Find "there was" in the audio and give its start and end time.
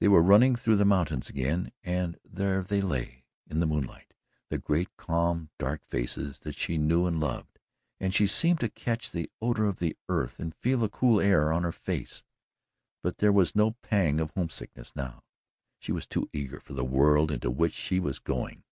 13.18-13.54